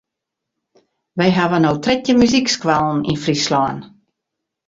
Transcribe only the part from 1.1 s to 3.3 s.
We hawwe no trettjin muzykskoallen yn